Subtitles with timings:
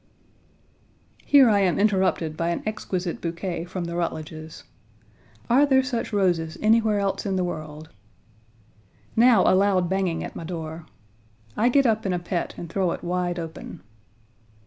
[1.25, 4.63] Here I am interrupted by an exquisite bouquet from the Rutledges.
[5.47, 7.89] Are there such roses anywhere else in the world?
[9.15, 10.87] Now a loud banging at my door.
[11.55, 13.81] I get up in a pet and throw it wide open.